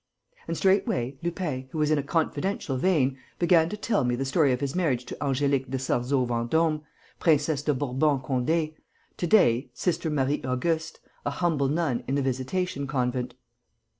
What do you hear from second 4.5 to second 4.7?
of